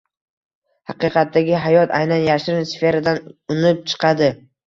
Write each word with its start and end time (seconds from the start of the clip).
“Haqiqatdagi 0.91 1.59
hayot” 1.65 1.93
aynan 1.99 2.25
yashirin 2.29 2.65
sferadan 2.71 3.19
unib 3.57 3.87
chiqadi 3.93 4.31